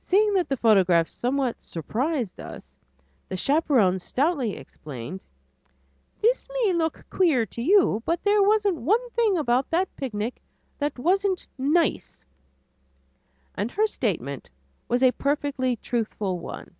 [0.00, 2.72] Seeing that the photograph somewhat surprised us,
[3.28, 5.26] the chaperon stoutly explained,
[6.22, 10.40] "This may look queer to you, but there wasn't one thing about that picnic
[10.78, 12.24] that wasn't nice,"
[13.54, 14.48] and her statement
[14.88, 16.74] was a perfectly truthful one.